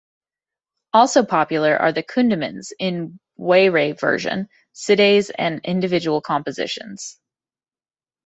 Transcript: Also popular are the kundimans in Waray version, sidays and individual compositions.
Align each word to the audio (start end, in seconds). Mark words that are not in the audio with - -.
Also 0.93 1.23
popular 1.23 1.77
are 1.77 1.91
the 1.91 2.01
kundimans 2.01 2.71
in 2.79 3.19
Waray 3.37 3.99
version, 3.99 4.49
sidays 4.73 5.29
and 5.29 5.61
individual 5.63 6.21
compositions. 6.21 7.19